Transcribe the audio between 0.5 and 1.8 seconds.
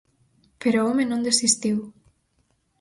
Pero o home non desistiu.